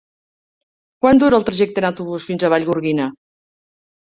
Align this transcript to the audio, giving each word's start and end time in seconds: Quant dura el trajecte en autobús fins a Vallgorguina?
Quant 1.03 1.21
dura 1.23 1.37
el 1.39 1.45
trajecte 1.49 1.83
en 1.83 1.87
autobús 1.91 2.27
fins 2.31 2.47
a 2.47 2.51
Vallgorguina? 2.55 3.07